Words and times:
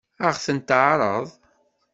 Ad 0.27 0.33
ɣ-ten-teɛṛeḍ? 0.35 1.27